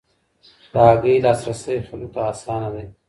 د 0.71 0.73
هګۍ 0.87 1.15
لاسرسی 1.23 1.75
خلکو 1.87 2.13
ته 2.13 2.21
اسانه 2.31 2.69
دی. 2.73 2.85